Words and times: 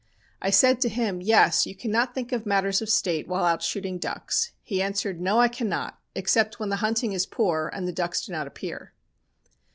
"I 0.41 0.49
said 0.49 0.81
to 0.81 0.89
him, 0.89 1.21
'Yes! 1.21 1.67
You 1.67 1.75
cannot 1.75 2.15
think 2.15 2.31
of 2.31 2.43
matters 2.47 2.81
of 2.81 2.89
State 2.89 3.27
while 3.27 3.45
out 3.45 3.61
shooting 3.61 3.99
ducks.' 3.99 4.51
"He 4.63 4.81
answered: 4.81 5.21
"'No, 5.21 5.39
I 5.39 5.47
cannot, 5.47 5.99
except 6.15 6.59
when 6.59 6.69
the 6.69 6.77
hunting 6.77 7.13
is 7.13 7.27
poor 7.27 7.69
and 7.71 7.87
the 7.87 7.91
ducks 7.93 8.25
do 8.25 8.31
not 8.31 8.47
appear.' 8.47 8.93